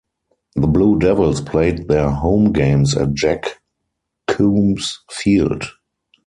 The 0.55 0.65
Blue 0.65 0.97
Devils 0.97 1.41
played 1.41 1.87
their 1.87 2.09
home 2.09 2.53
games 2.53 2.97
at 2.97 3.13
Jack 3.13 3.61
Coombs 4.25 5.03
Field. 5.11 5.65